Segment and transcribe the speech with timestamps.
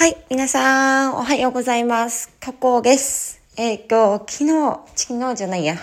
[0.00, 2.34] はい、皆さん、おはようございます。
[2.40, 3.42] 加工です。
[3.58, 5.76] えっ、と、昨日、昨日じゃないや、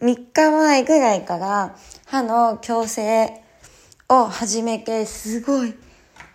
[0.00, 1.76] 3日前ぐらいから
[2.06, 3.42] 歯の矯正
[4.08, 5.74] を始めて、すごい、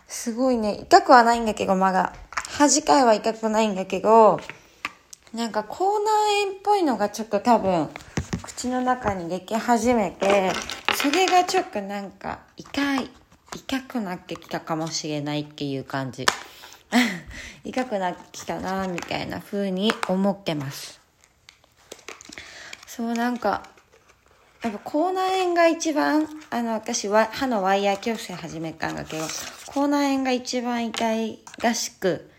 [0.10, 2.12] すごいね、痛くはないんだけど、まだ。
[2.49, 4.42] 歯自体は痛くないんだけど、
[5.34, 7.88] なんか口内炎っぽいのがちょっと多分、
[8.44, 10.52] 口の中にでき始めて、
[10.98, 13.10] それがちょっとなんか痛い、
[13.56, 16.26] 痛くなってきたかもしれないっていう感じ。
[17.63, 20.99] 痛くなってきたなみたいな風に思ってます。
[22.88, 23.63] そうなんか、
[24.62, 29.26] やっぱ口内炎が一番、あの、私は歯のワイヤー矯正始めたんだけど、
[29.68, 32.30] 口内炎が一番痛いらしく、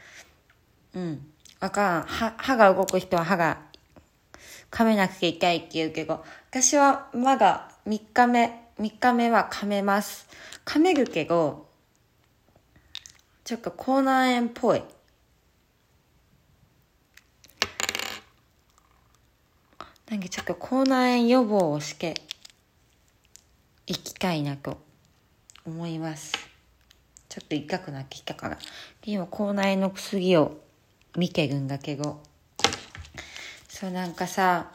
[0.95, 1.27] うん。
[1.61, 2.03] わかん。
[2.03, 3.59] 歯、歯が動く人は歯が
[4.71, 10.27] 噛めなくて痛いって言うけど、私はまだ3日目、3日目は噛めます。
[10.65, 11.67] 噛めるけど、
[13.53, 14.83] ちょっと口内炎っぽい。
[20.09, 22.15] なんかちょっと口内炎予防をして
[23.87, 24.79] いきたいなと
[25.67, 26.33] 思います。
[27.29, 28.59] ちょっと痛くなってきたから。
[29.05, 30.59] 今口内炎の薬を
[31.19, 32.23] 見てるんだけど。
[33.69, 34.73] そうなんかさ、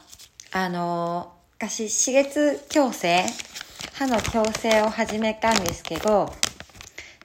[0.52, 3.24] あのー、私、歯列矯正
[3.94, 6.32] 歯の矯正を始めたんですけど、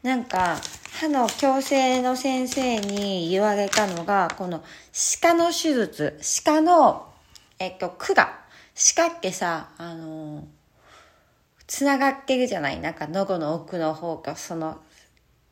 [0.02, 0.59] なんか、
[1.04, 7.09] 歯の矯正の先生に言われたのが、この歯科の手術、歯科の、
[7.59, 8.30] えっと、管。
[8.73, 10.48] 歯科ってさ、あの、
[11.68, 12.80] つながってるじゃない？
[12.80, 14.80] なんか喉の奥の方が、その、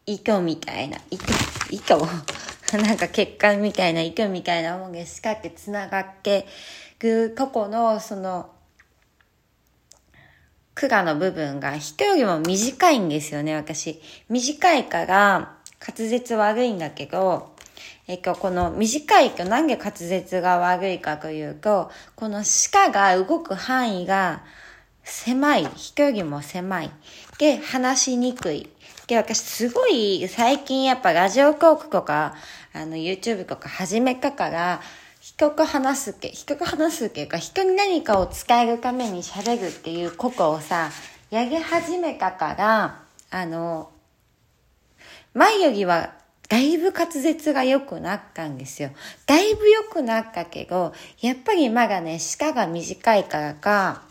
[0.06, 1.26] 糸みたいな、糸、
[1.70, 1.98] 糸？
[2.82, 6.48] なんか血管みたいな糸みたいなもんが歯科ってつながって
[7.00, 8.52] るとこの、その、
[10.76, 14.02] 管の部分が人よりも短いんですよね、私。
[14.30, 17.52] 短いから滑舌悪いんだけど、
[18.08, 24.44] えっと、この短いとなんで滑舌が悪いかというと、この歯科が動く範囲が
[25.04, 25.66] 狭い。
[25.76, 26.92] 人よりも狭い。
[27.38, 28.70] で、話しにくい。
[29.08, 32.36] で、私すごい最近やっぱラジオトークとか、
[32.74, 34.82] あの YouTube とか始めたから、
[35.36, 40.92] 人と話すけ、人と話すっていうか、人に何かを伝えるために喋るっていうことをさ、
[41.32, 43.90] やり始めたから、あの、
[45.34, 46.14] 前よりは
[46.50, 48.92] だいぶ滑舌が良くなったんですよ。
[49.26, 54.04] だいぶ良くなったけど、やっぱりまだね、舌が短いからか、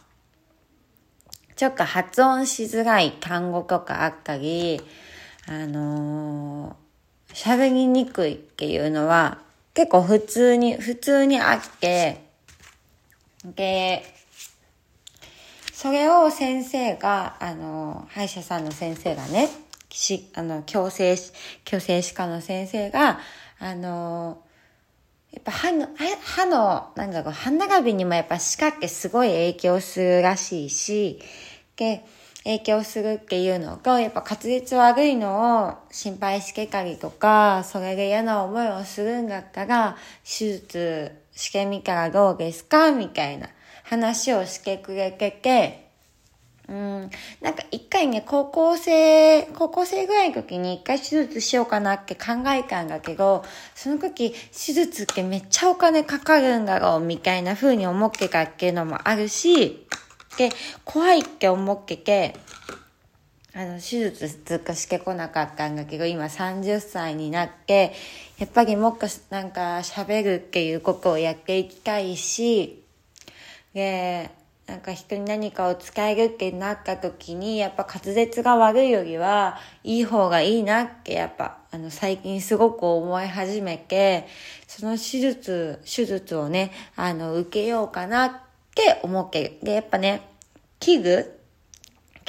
[1.54, 4.80] ちょっと発音しづらい単語とかあったり、
[5.46, 9.38] あのー、喋りにくいっていうのは
[9.80, 12.20] 結構普通に、普通にあって、
[13.46, 14.02] で、
[15.72, 19.48] それを先生が、あの、歯医者さんの先生がね、
[19.88, 21.12] し、あの、矯正、
[21.64, 23.20] 矯正歯科の先生が、
[23.58, 24.42] あの、
[25.32, 25.88] やっぱ歯の、
[26.24, 31.22] 歯の、なんだろう、歯並びにもやっぱ歯科ってすごい影響するらしいし、
[31.76, 32.04] で、
[32.44, 43.48] 影響するっていうのと、やっぱ滑舌悪いのを心配してたりとか、それで嫌な思いをするんだったら、手術してみたらどうですかみたいな
[43.84, 45.90] 話をしてくれてて、
[46.70, 47.10] うん、
[47.42, 59.84] なんか一回ね、高校生、高校生ぐらいの時に一回手術しようかなって考えたんだけど、その時手術ってめっちゃお金かかるんだろうみたいな風に思ってたっていうのもあるし、
[60.36, 60.50] で、
[60.84, 62.34] 怖いって思ってて、
[63.52, 67.92] あの、手術ずっとしてこなかったんだけど、今30歳になって、
[68.38, 72.84] やっぱりもっとなんか喋るっていうことをやっていきたいし、
[73.74, 74.30] で、
[74.66, 84.28] なんか人に何かを伝えるってなった時に、やっぱ滑舌が悪いよりは、いい方がいいなって、やっぱ、あの、最近すごく思い始めて、
[84.68, 89.58] その手術、手術をね、あの、受けようかなってって思ってる。
[89.62, 90.22] で、やっぱね、
[90.78, 91.40] 器具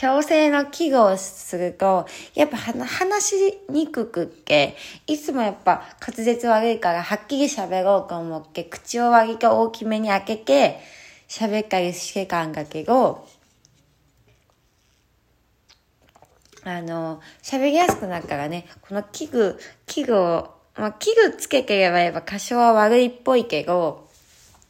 [0.02, 4.76] 矯正の器具をすると、やっぱ話しにくくって、
[5.06, 10.80] いつもやっぱ滑舌悪いからはっきり喋ろうと思って、口を割と大きめに開けて
[11.28, 13.28] 喋ったりしてたんだけど、
[16.64, 24.10] あの、喋りやすくなったらね、この器具、器具を、まあ、器具つけてればやっぱ多少は悪いっぽいけど、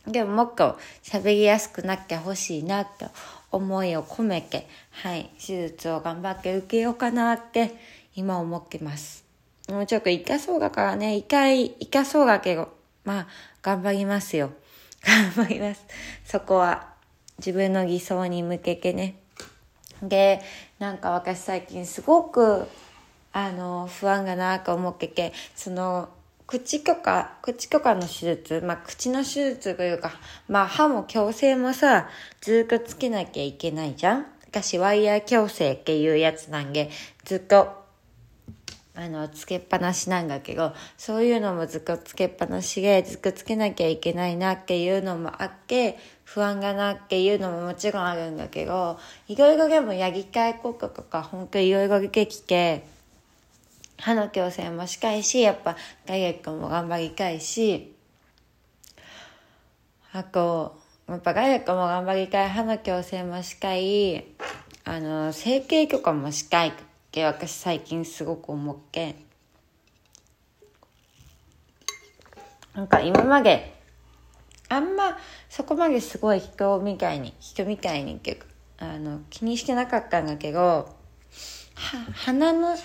[0.08, 3.08] でももっと喋りやすくなってほしいなと
[3.52, 7.76] 思いを込めて、はい、手術を頑張って受けようかなって
[8.16, 9.24] 今思ってます。
[9.70, 12.70] もうちょっと痛そうだからね、痛い、痛そうだけど、
[13.06, 13.28] まあ、
[13.62, 14.52] 頑張りますよ。
[15.06, 15.86] 頑張ります。
[16.26, 16.90] そこは
[17.38, 19.16] 自分の偽装に向けてね。
[20.02, 20.42] で、
[20.80, 22.68] なんか私最近すごく、
[23.34, 26.10] あの、不安がなと思ってて、その、
[26.52, 30.12] 口とか、口とかの手術、まあ、口の手術というか、
[30.50, 32.10] まあ、歯も矯正もさ、
[32.42, 34.26] ずっとつけなきゃいけないじゃん。
[34.50, 36.90] 私、ワイヤー矯正っていうやつなんで、
[37.24, 37.86] ずっと、
[38.96, 49.00] あの、つけっぱなしなんだけど、そういうのもずっとつけっぱなしで、ずっとつけなきゃいけないなっていうのもあって、不安がなっていうのももちろんあるんだけど、
[49.30, 52.91] いろいろでもやりたいこととか、本当いろいろ出てきて、
[54.02, 57.96] 歯の矯正もしたいし、やっぱダイエットも頑張りたいし、
[60.12, 64.26] あと、やっぱダイエットも頑張りたい、歯の矯正もしたい、
[64.86, 66.72] あの、整形とかもしたいっ
[67.12, 69.16] て私最近すごく思って、
[72.74, 73.80] なんか今まで、
[74.70, 75.18] あんま
[75.50, 78.46] そこまですごい人みたいに、人みたいにっていうか、
[78.80, 80.96] あの、気にしてなかったんだけど、は、
[82.14, 82.76] 鼻の、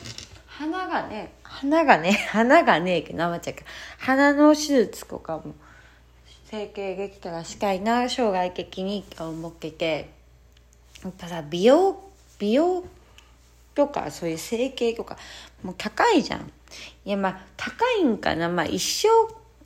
[0.58, 3.56] 鼻がね、鼻がね、 鼻がねえけど、生ちゃう
[3.98, 5.54] 鼻の手術とかも、
[6.46, 10.08] 整形できたらしたいな、将来的に思ってて、
[11.04, 12.02] やっぱさ、美容、
[12.38, 12.84] 美容
[13.74, 15.18] とか、そういう整形とか、
[15.62, 16.50] もう高いじゃん。
[17.04, 18.48] いや、まあ、高いんかな。
[18.48, 19.08] まあ、一生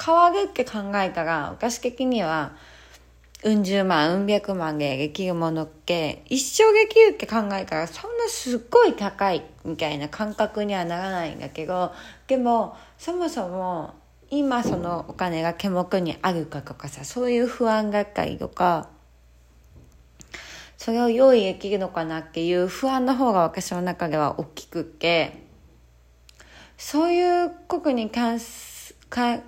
[0.04, 2.56] 変わるって考えたら、私的には、
[3.42, 11.92] うん十万、うん百万でできるものって、一生できるって考えたら、そんなすっごい高いみたいな感覚にはならないんだけど、
[12.26, 13.94] でも、そもそも、
[14.28, 18.88] 今そのお金が毛目にあるかとかさ、そういう不安がったりとか、
[20.76, 25.46] それを用意できるのかなっていう不安の方が私の中では大きくって、
[26.76, 29.40] そういうことに関す、か、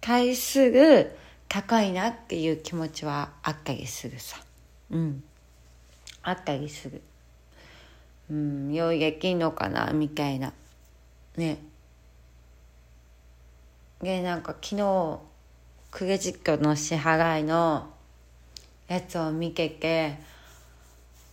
[0.00, 1.16] 対する、
[1.54, 4.40] 高いなっていう気持ちはあったりするさ。
[4.90, 5.22] うん。
[6.24, 7.00] あったりする。
[8.28, 8.74] うん。
[8.74, 10.52] 用意できんのかなみたいな。
[11.36, 11.58] ね。
[14.02, 15.18] でなんか昨日
[15.92, 17.88] クレジットの支払いの
[18.88, 20.18] やつを見てて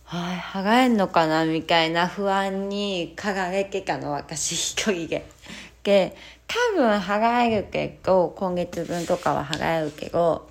[0.04, 5.26] はい払えんのかなみたいな不安に輝けたの私一人で。
[5.82, 6.16] で
[6.52, 10.50] 多分払えるけど、今月分とかは払えるけど、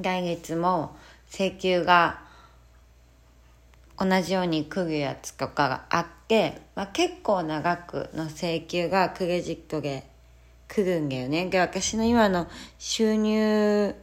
[0.00, 0.96] 来月も
[1.30, 2.22] 請求が
[3.98, 10.06] 同じように来るやつとかがあって、まあ、結構長くの請求がクレジットで
[10.68, 11.50] 来るんだよね。
[11.50, 12.48] で、私の今の
[12.78, 13.94] 収入、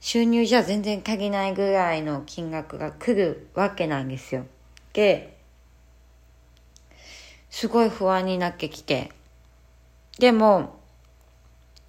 [0.00, 4.46] 収入じゃ全然足りないぐらいの金額が来るわけなんですよ。
[4.94, 5.36] で、
[7.50, 9.12] すごい不安になってきて、
[10.18, 10.80] でも、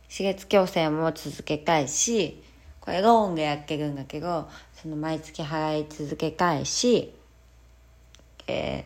[0.09, 2.43] 刺激矯正も続けたいし、
[2.79, 7.13] これローンでやってるんだけど、その毎月払い続けたいし、
[8.47, 8.85] え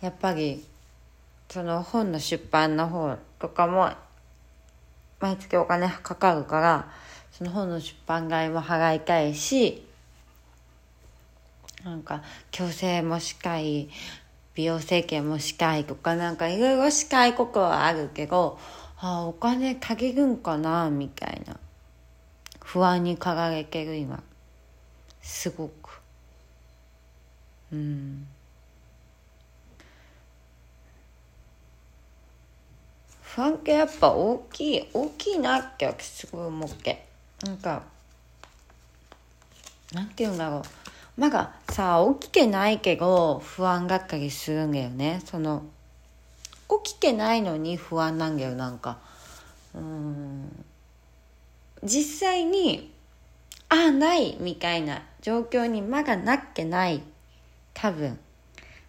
[0.00, 0.64] ー、やっぱり、
[1.48, 3.90] その本の出版の方とかも、
[5.20, 6.92] 毎月お金かかるから、
[7.32, 9.86] その本の出版代も払いたいし、
[11.84, 13.88] なんか、矯正もしたい、
[14.58, 18.58] 美容整形もしたいとかなんかいろいろしたいことはあるけど
[18.96, 21.56] あお金限るんかなみたいな。
[22.64, 24.20] 不安に駆られてる今。
[25.22, 26.00] すごく。
[27.72, 28.26] うん。
[33.22, 37.06] 不安ってやっぱ大きい大きいなってすごい思って
[37.44, 37.84] なんか
[39.92, 40.62] なんて言うんだろう。
[41.18, 45.20] なんかさ起きてないけど不安がったりするんだよね。
[45.24, 45.64] その
[46.84, 48.98] 起きてないのに不安なんだよなんか。
[49.74, 50.64] うん。
[51.82, 52.92] 実際に
[53.68, 57.02] ああないみたいな状況にまだなってない。
[57.74, 58.16] 多分。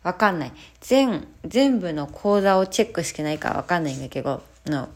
[0.03, 0.51] わかんない。
[0.81, 4.87] 全全部の口座をチェックしてないからわかんないんだけどの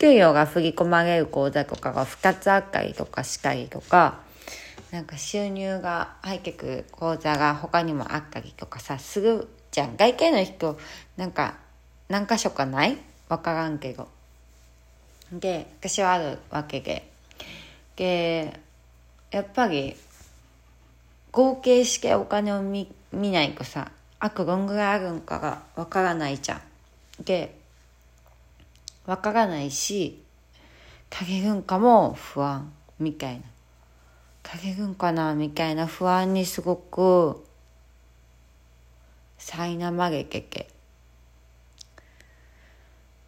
[0.00, 4.28] 給与が振り込まれる口座とかが2つあったりとかしたりとか。
[4.92, 10.78] なんか収入が入ってく口座が他にもあったりとかさすぐじゃん外見の人
[11.16, 11.54] なんか
[12.08, 12.98] 何箇所かない？
[13.28, 14.08] わからんけど。
[15.32, 17.08] で私はあるわけで。
[17.94, 18.58] で
[19.30, 19.94] やっぱり
[21.30, 26.60] 合計してお金を見見ないとさあとどんぐらいあるんかがわからないじゃん。
[27.24, 27.54] で
[29.06, 30.20] わからないし
[31.12, 33.42] 足りるんかも不安みたいな。
[34.52, 37.44] 足りるんかなみたいな不安にすごく
[39.38, 40.68] 苛まれてて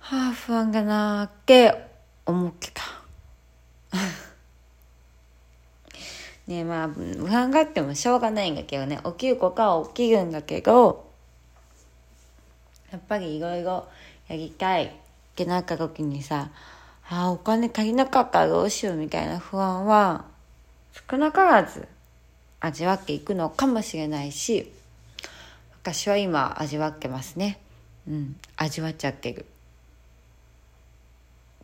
[0.01, 1.87] はあ不安がなーって
[2.27, 2.83] 思ってた。
[6.49, 8.99] ねえまあ不安があってもしょうがないんだけどね。
[9.05, 11.09] 起きることは起きるんだけど
[12.91, 13.87] やっぱりいろいろ
[14.27, 14.93] やりたい
[15.37, 16.51] けなった時にさ、
[17.09, 20.32] ああ、お金足りなかったらどうしようみたいな不安は、
[20.93, 21.89] 少なからず
[22.61, 24.73] 味わっていくのかもしれないし、
[25.83, 27.59] 私は今味わってますね。
[28.07, 29.47] うん、味わっちゃってる。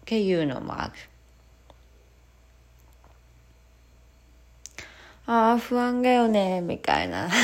[0.00, 0.92] っていうのもある。
[5.26, 7.28] ああ、不安だよね、みたいな。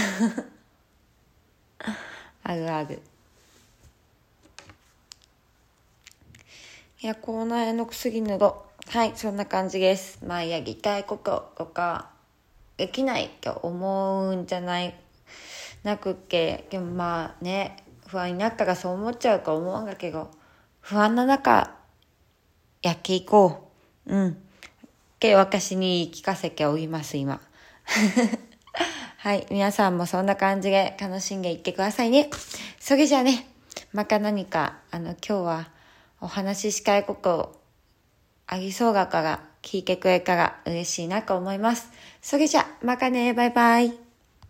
[2.42, 3.02] あるある。
[7.02, 8.73] いや、口内炎の薬塗ろう。
[8.88, 10.24] はい、そんな感じです。
[10.24, 12.10] まあ、やりたいこととか、
[12.76, 14.94] できないと思うんじゃない
[15.84, 16.66] なくっけ。
[16.70, 20.30] でもまあね、不安になったらそう思っちゃうか思うんだけど、
[20.80, 21.74] 不安な中、
[22.82, 23.70] やっていこ
[24.06, 24.14] う。
[24.14, 24.36] うん。
[25.18, 27.40] け私に聞かせております、今。
[29.18, 29.46] はい。
[29.50, 32.30] 皆さんもそんな感じで楽しんでいってくださいね。
[32.78, 33.46] それじゃあね、
[33.92, 35.68] また何か、あの、今日は
[36.20, 37.63] お話ししたいことを
[38.46, 41.90] ありそうだから聞いてくれたら嬉しいなと思います。
[42.20, 44.03] それじゃ、またね、バイバイ。